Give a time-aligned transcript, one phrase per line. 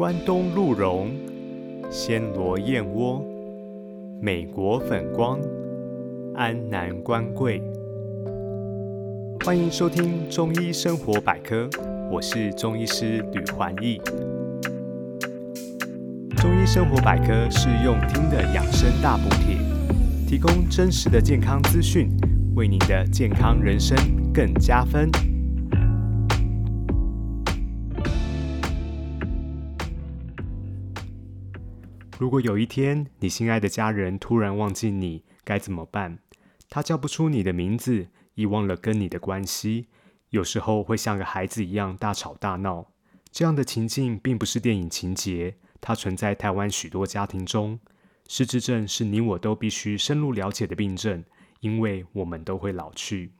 [0.00, 1.10] 关东鹿茸、
[1.90, 3.22] 暹罗燕窝、
[4.18, 5.38] 美国粉光、
[6.34, 7.62] 安南关桂。
[9.44, 11.68] 欢迎收听中医生活百科，
[12.10, 14.00] 我是中医师吕环义。
[16.38, 19.58] 中医生活百科是用听的养生大补帖，
[20.26, 22.08] 提供真实的健康资讯，
[22.54, 23.94] 为您的健康人生
[24.32, 25.10] 更加分。
[32.20, 36.18] 如果有一天你心爱的家人突然忘记你，该怎么办？
[36.68, 39.86] 他叫不出你的名字，遗忘了跟你的关系，
[40.28, 42.88] 有时候会像个孩子一样大吵大闹。
[43.32, 47.80] 这样的情境并不是电影情节，它存在台湾许多家庭中。
[48.28, 51.24] 失智症是你我都必须深入了解的病症，
[51.60, 53.32] 因为我们都会老去。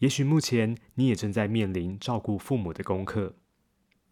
[0.00, 3.36] 也许目前你也正在面临照顾父母的功课。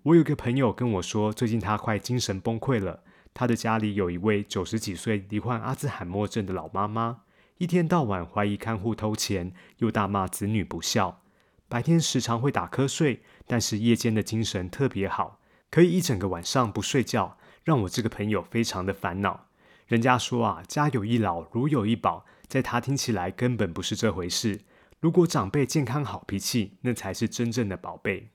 [0.04, 3.02] 我有个朋友跟我说，最近他快精神崩溃了。
[3.38, 7.20] 他的家里有一位九十几岁、罹患阿兹海默症的老妈妈，
[7.58, 11.22] 一天到晚怀疑看护偷钱，又大骂子女不孝。
[11.68, 15.38] 白天时常会打瞌睡，但是夜间的精神特别好，
[15.70, 19.46] 可以一整个晚上不睡觉，让我这个朋友非常的烦恼。
[19.86, 24.62] 人家说啊，家有一老，如有一宝，在他听起来根本不是这回事。
[24.98, 28.30] 如果长辈健康好脾气，那才是真正的宝贝。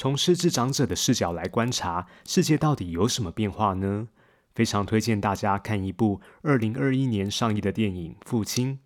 [0.00, 4.06] 从失智长者的视角来观察世界，到底有什么变化呢？
[4.54, 8.78] 非常推荐大家看一部二零二一年上映的电影《父亲》，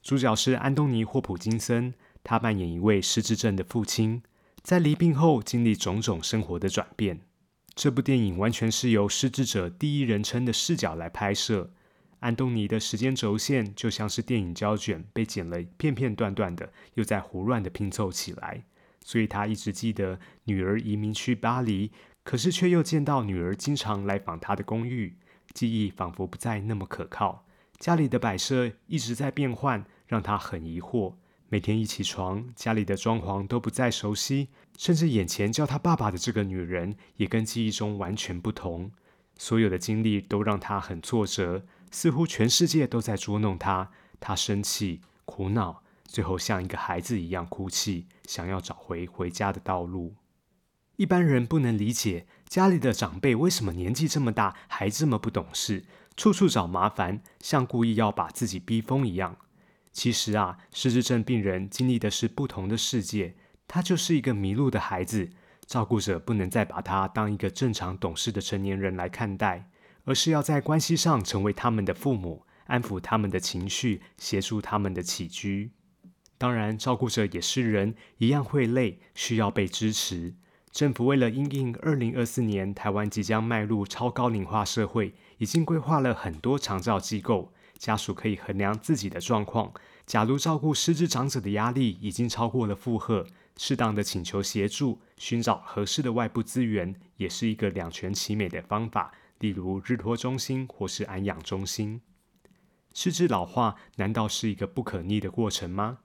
[0.00, 4.22] 主角是安东尼·霍普金森，他扮演一位失智症的父亲，
[4.62, 7.22] 在离病后经历种种生活的转变。
[7.74, 11.72] 这部电影完全是由失智者第一人称的视角来拍摄，
[12.20, 18.62] 安东尼的时间轴线就像是电影胶卷被剪了片片段段的，又在胡乱的拼凑起来。
[19.04, 21.90] 所以他一直记得女儿移民去巴黎，
[22.22, 25.16] 可是却又见到女儿经常来访他的公寓，
[25.54, 27.44] 记忆仿佛不再那么可靠。
[27.78, 31.14] 家里的摆设一直在变换，让他很疑惑。
[31.48, 38.92] 每天一起床，家里的装潢都不再熟悉，甚至眼前叫他爸爸的这个女人也跟记忆中完全不同。
[39.36, 43.90] 所有的经历都让他很挫折，似乎全世界都在捉弄他。
[44.20, 45.82] 他生气、苦恼。
[46.10, 50.16] 最后像一个孩子一样哭泣，想要找回回家的道路。
[50.96, 55.84] 一般人不能理解家里的长辈为什么年纪这么大还这么不懂事，
[56.16, 59.36] 处处找麻烦，像故意要把自己逼疯一样。
[59.92, 63.36] 其实啊，失智症病人经历的是不同的世界，
[63.68, 65.30] 他就是一个迷路的孩子。
[65.64, 69.70] 照顾者不能再把他当一个正常懂事的成年人来看待，
[70.04, 75.70] 而是要在关系上成为他们的父母，安抚他们的情绪，协助他们的起居。
[76.40, 80.32] 当然，照顾者也是人，一样会累，需要被支持。
[80.72, 89.70] 政府为了因应二零二四年台湾即将迈入超高龄化社会，已经规划了很多长照机构，家属可以衡量自己的状况。
[90.06, 93.26] 假如照顾失智长者的压力已经超过了负荷，
[93.58, 99.12] 适当的请求协助，寻找合适的外部资源，也是一个两全其美的方法。
[99.40, 102.00] 例如日托中心或是安养中心。
[102.94, 105.98] 失智老化难道是一个不可逆的过程吗？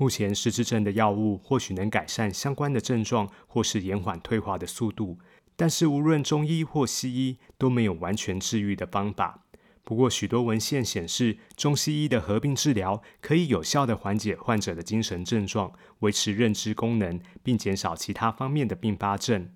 [0.00, 5.18] 目前失智症的药物或许能改善相关的症状，或是延缓退化的速度，
[5.56, 9.44] 但是无论中医或西医都没有完全治愈的方法。
[9.84, 19.50] 不过，许多文献显示，中西医的合并治疗可以有效的缓解患者的精神症状，维持认知功能，并减少其他方面的并发症。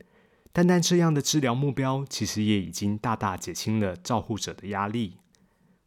[0.53, 5.16] 单单这样的治疗目标，其实也已经大大减轻了照护者的压力。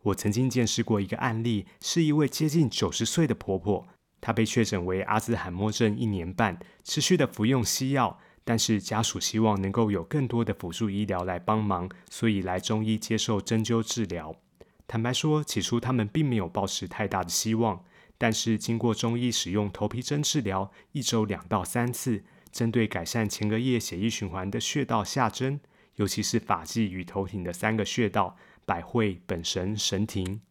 [0.01, 3.85] 我曾经见识过一个案例，是一位接近九十岁的婆婆。
[4.19, 14.35] 他被确诊为阿兹海默症一年半，持续的服用西药，但是家属希望能够有更多的辅助医疗来帮忙，所以来中医接受针灸治疗。
[14.87, 17.83] 坦白说，起初他们并没有抱持太大的希望，
[18.17, 25.59] 但是经过中医使用头皮针治疗，一周两到三次，针对改善前额叶血液循环的穴道下针，
[25.95, 30.41] 尤其是发际与头顶的三个穴道：百会、本神、神庭。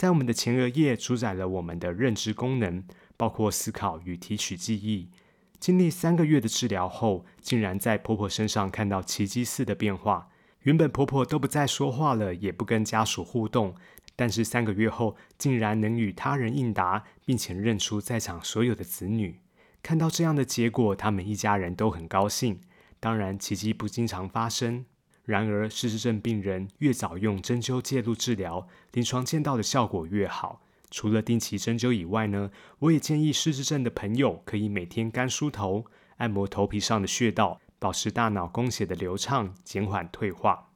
[0.00, 2.82] 在我们的前额叶主宰了我们的认知功能，
[3.18, 5.10] 包括思考与提取记忆。
[5.58, 10.30] 经历三个月的治疗后，竟然在婆婆身上看到奇迹似的变化。
[10.62, 13.74] 原本婆婆都不再说话了，也不跟家属互动，
[14.16, 19.40] 但是三个月后，竟然能与他人应答，并且认出在场所有的子女。
[19.82, 22.58] 看到这样的结果，他们一家人都很高兴。
[22.98, 24.86] 当然，奇迹不经常发生。
[25.30, 30.60] 然而，失智症病人越早用针灸介入治疗，临床见到的效果越好。
[30.90, 32.50] 除了定期针灸以外呢，
[32.80, 35.84] 我也建议失智症的朋友可以每天干梳头，
[36.16, 40.70] 按摩头皮上的穴道，保持大脑供血的流畅，减缓退化。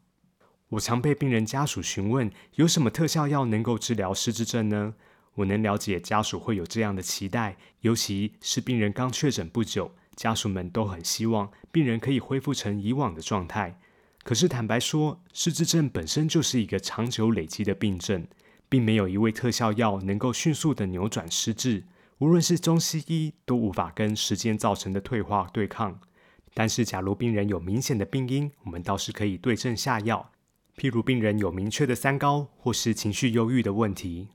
[0.69, 4.95] 我常被病人家属询问，有什么特效药能够治疗失智症呢？
[5.35, 13.81] 我能了解家属会有这样的期待，尤其是病人刚确诊不久，家属们都很希望病人可以恢复成以往的状态。
[14.25, 18.27] 可是坦白说，失智症本身就是一个长久累积的病症，
[18.71, 21.85] 并没有一味特效药能够迅速的扭转失智。
[22.19, 26.01] 无论是中西医都无法跟时间造成的退化对抗。
[26.55, 30.31] 但是，假如病人有明显的病因，我们倒是可以对症下药。
[30.79, 34.29] 譬如病人有明确的三高，或是情绪忧郁的问题。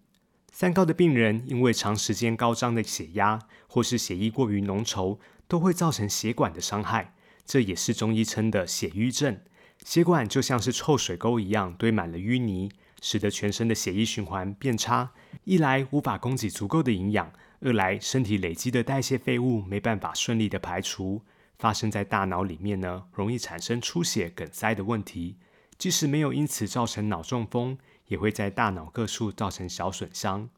[0.52, 9.40] 三高的病人因为长时间高涨的血压，或是血液过于浓稠，都会造成血管的伤害，这也是中医称的血瘀症。
[9.86, 12.72] 血管就像是臭水沟一样堆满了淤泥，
[13.02, 15.12] 使得全身的血液循环变差。
[15.46, 17.32] 一来无法供给足够的营养，
[17.62, 21.24] 二来身体累积的代谢废物没办法顺利的排除，
[21.58, 25.38] 发生在大脑里面呢，容易产生出血、梗塞的问题。
[25.78, 27.78] 即使没有因此造成脑中风，
[28.08, 30.50] 也会在大脑各处造成小损伤。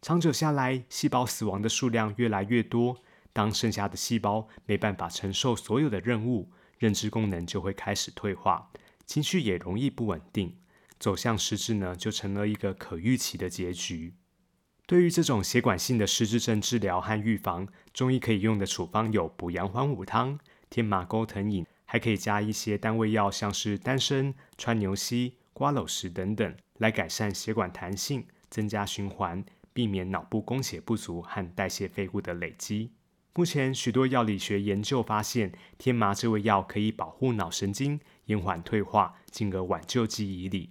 [0.00, 2.96] 长久下来，细胞死亡的数量越来越多。
[3.32, 6.48] 当剩下的细胞没办法承受所有的任务，
[6.78, 8.70] 认知功能就会开始退化，
[9.04, 10.56] 情绪也容易不稳定，
[10.98, 14.14] 走向失智呢，就成了一个可预期的结局。
[14.86, 20.38] 对于这种血管性的失智症治疗和预防，中医可以用的处方有补阳还五汤、
[20.70, 21.66] 天麻钩藤饮。
[21.90, 29.42] 还可以加一些单位药，像是丹参、川牛膝、瓜蒌实等等，来改善血管弹性，增加循环，
[29.72, 32.92] 避免脑部供血不足和代谢废物的累积。
[33.38, 40.70] 目前许多药理学研究发现，天麻这味药可以保护脑神经，延缓退化，进而挽救记忆力。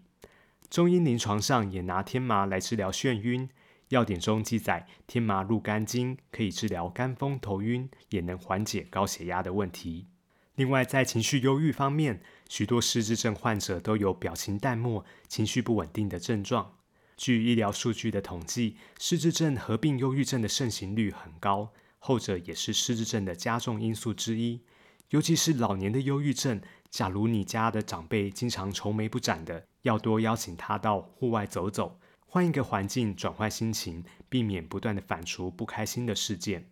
[0.69, 3.47] 中医临床上也拿天麻来治疗眩晕，
[3.87, 10.07] 药典中记载，天麻入肝经，可以治疗肝风头晕，也能缓解高血压的问题。
[10.55, 16.73] 另外，在情绪忧郁方面，许多失智症患者都有表情淡漠、情绪不稳定的症状。
[17.15, 24.61] 据医疗数据的统计，失智症合并忧郁症的盛行率很高，后者也是失智症的加重因素之一。
[25.09, 36.69] 尤其是老年的忧郁症，假如你家的长辈经常愁眉不展的，要多邀请他到户外走走，换一个环境，转换心情，避免不断的反刍不开心的事件。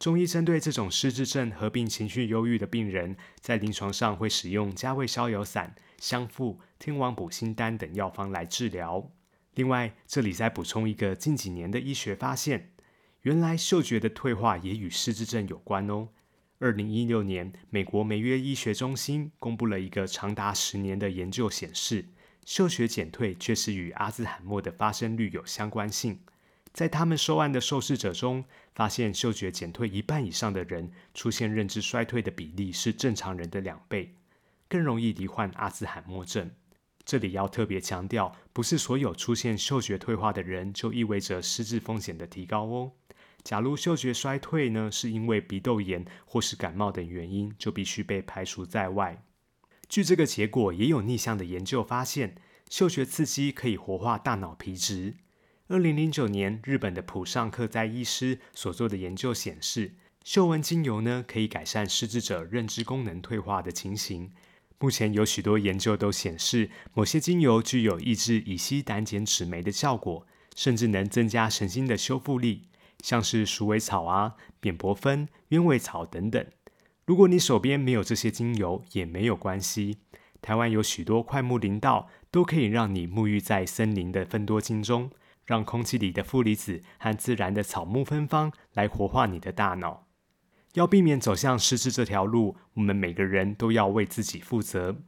[0.00, 9.10] 中医针对这种失智症合并情绪忧郁的病人，在临床上会使用加味逍遥散、香附、天王补心丹等药方来治疗。
[9.54, 12.72] 另外，这里再补充一个近几年的医学发现：
[13.22, 16.08] 原来嗅觉的退化也与失智症有关哦。
[16.60, 22.06] 二零一六年，美国梅约医学中心公布了一个长达十年的研究，显示
[22.44, 26.20] 嗅觉减退确实与阿兹海默的发生率有相关性。
[26.72, 34.14] 在他们受案的受试者中，发现嗅觉减退一半以上的人出现认知衰退的比例是正常人的两倍，
[34.68, 36.50] 更容易罹患阿兹海默症。
[37.04, 42.92] 这里要特别强调，不是所有出现嗅觉退化的人就意味着失智风险的提高哦。
[43.44, 49.22] 假如嗅觉衰退呢，是因为鼻窦炎或是感冒等原因，就必须被排除在外。
[49.88, 52.36] 据这个结果，也有逆向的研究发现，
[52.68, 55.14] 嗅觉刺激可以活化大脑皮质。
[55.68, 59.94] 二零零九年，日本的浦上克哉医师所做的研究显示，
[60.24, 64.30] 嗅闻精油呢可以改善失智者认知功能退化的情形。
[64.78, 72.68] 目前有许多研究都显示，某些精油具有抑制乙烯胆碱酯酶的效果，甚至能增加神经的修复力，
[73.04, 76.44] 像是鼠尾草啊、扁柏酚、鸢尾草等等。
[77.04, 79.98] 如果你手边没有这些精油，也没有关系。
[80.40, 85.10] 台湾有许多快木林道，都可以让你沐浴在森林的芬多精中。
[85.46, 90.06] 让空气里的负离子和自然的草木芬芳来活化你的大脑。
[90.74, 94.98] 要避免走向失智这条路，我们每个人都要为自己负责。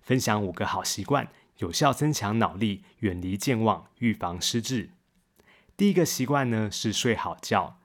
[0.00, 1.28] 分享五个好习惯，
[1.58, 4.92] 有效增强脑力，远离健忘，预防失智。
[5.80, 7.78] 第一个习惯呢是睡好觉。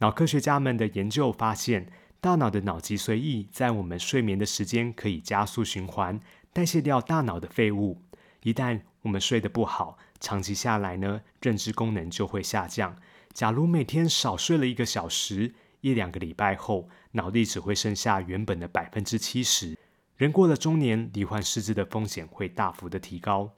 [0.00, 1.90] 脑科学家们的研究发现，
[2.20, 6.20] 大脑的脑脊髓液在我们睡眠的时间可以加速循环，
[6.52, 8.02] 代谢掉大脑的废物。
[8.42, 12.94] 一旦我们睡得不好，长期下来呢，认知功能就会下降。
[13.32, 19.74] 假如每天少睡了一个小时，一两个礼拜后，脑力只会剩下原本的百分之七十。
[20.18, 23.52] 人过了中年，罹患失智的风险会大幅的提高。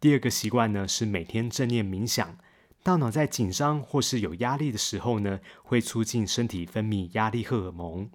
[0.00, 2.36] 第二个习惯呢，是每天正念冥想。
[2.82, 8.10] 大脑在紧张或是有压力的时候呢，会促进身体分泌压力荷尔蒙。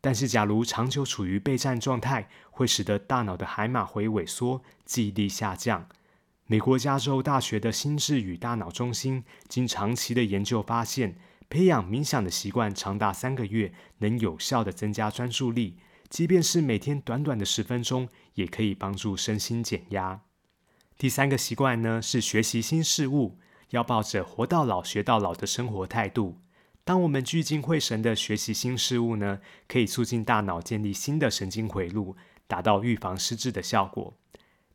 [0.00, 5.88] 但是，假如长久处于备战状态，会使得大脑的海马回萎缩，记忆力下降。
[6.46, 11.18] 美国加州大学的心智与大脑中心经长期的研究发现，
[11.50, 15.76] 培养冥想的习惯长达三个月，能有效的增加专注力，
[16.08, 20.22] 即便是每天短短的十分钟，也可以帮助身心减压。
[20.96, 23.38] 第三个习惯呢，是学习新事物，
[23.70, 26.38] 要抱着活到老学到老的生活态度。
[26.84, 34.14] 当我们聚精会神的学习新事物呢，可以促进大脑建立新的神经回路，达到预防失智的效果。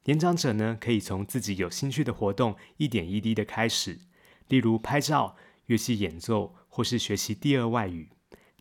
[0.04, 4.00] 年长者呢，可以从自己有兴趣的活动一点一滴的开始，
[4.48, 8.10] 例如拍照、乐器演奏或是学习第二外语。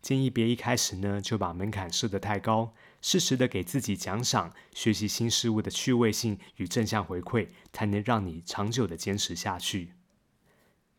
[0.00, 2.72] 建议别一开始呢就把门槛设得太高，
[3.02, 9.94] 适时的给自己奖赏，学习新事物的趣味性与正向回馈，才能让你长久的坚持下去。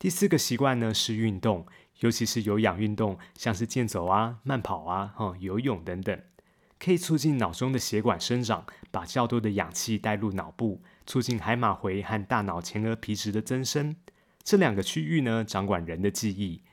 [0.02, 1.68] 第四个习惯呢是运动。
[2.00, 6.20] 尤其是有氧运动，像是健走啊、慢跑啊、哈游泳等等，
[6.80, 13.96] 可以促进脑中的血管生长，把较多的氧气带入脑部，促进海马回和大脑前额皮质的增生。
[14.44, 16.64] 这两个区域呢，掌管人的记忆。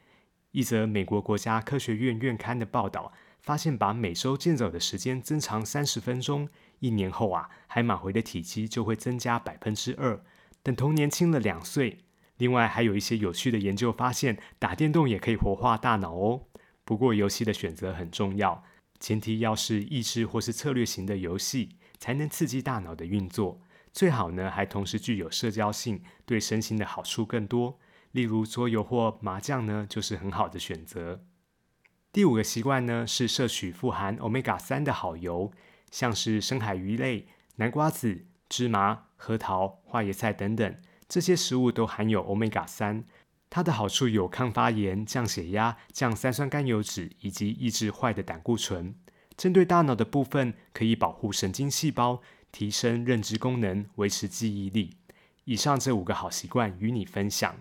[0.52, 10.18] 一则美国国家科学院院刊的报道发现，把每周健走的时间增长三十分钟，一年后啊，海马回的体积就会增加百分之二，
[10.62, 11.98] 等同年轻了两岁。
[12.38, 16.46] 另外还有一些有趣的研究发现，打电动也可以活化大脑哦。
[16.84, 18.64] 不过游戏的选择很重要，
[18.98, 23.60] 前提要是益智或是策略型的游戏，才能刺激大脑的运作。
[23.92, 27.78] 最好呢还同时具有社交性，对身心的好处更多。
[28.12, 31.24] 例如桌游或麻将呢，就是很好的选择。
[32.10, 35.52] 第五个习惯呢是摄取富含 omega 三的好油，
[35.90, 37.26] 像是深海鱼类、
[37.56, 40.76] 南瓜子、芝麻、核桃、花椰菜等等。
[41.08, 43.04] 这些食物都含有欧米伽三，
[43.48, 48.94] 它的好处有抗发炎、降血压、降三酸甘油脂以及抑制坏的胆固醇。
[49.36, 52.20] 针对大脑的部分，可以保护神经细胞，
[52.52, 54.96] 提升认知功能，维持记忆力。
[55.44, 57.56] 以上这五个好习惯与你分享。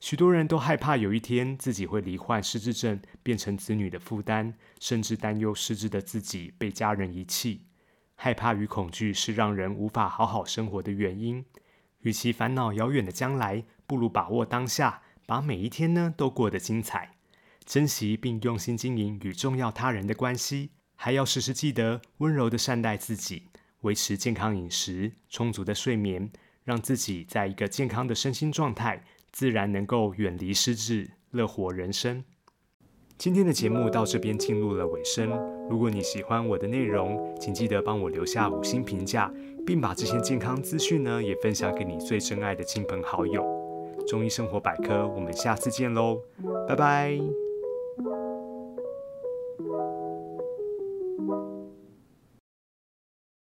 [0.00, 7.66] 许多人都害怕有一天自己会罹患失智症，变成子女的负担，甚至担忧失智的自己被家人遗弃。
[8.14, 11.44] 害怕与恐惧是让人无法好好生活的原因。
[12.02, 17.16] 与其烦恼遥远的将来，不如把握当下，把每一天呢都过得精彩，
[17.64, 23.48] 珍惜并用心经营与重要他人的关系，还要时时记得温柔的善待自己，
[23.82, 26.30] 维持健康饮食、充足的睡眠，
[26.64, 32.24] 让自己在一个健康的身心状态，自然能够远离失智，乐活人生。
[33.20, 35.28] 今天的节目到这边进入了尾声。
[35.68, 39.30] 如果你喜欢我的内容，请记得帮我留下五星评价，
[39.66, 43.44] 并把这些健康资讯呢也分享给你最珍爱的亲朋好友。
[44.08, 46.22] 中医生活百科，我们下次见喽，
[46.66, 47.49] 拜拜。